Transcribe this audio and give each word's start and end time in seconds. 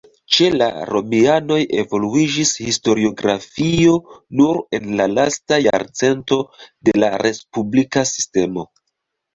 Ĉe 0.35 0.45
la 0.59 0.67
romianoj 0.95 1.57
evoluiĝis 1.81 2.53
historiografio 2.69 3.93
nur 4.41 4.63
en 4.79 4.91
la 5.03 5.09
lasta 5.15 5.61
jarcento 5.69 6.43
de 6.91 7.01
la 7.05 7.17
respublika 7.29 8.09
sistemo. 8.17 8.69